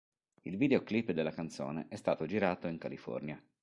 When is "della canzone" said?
1.11-1.85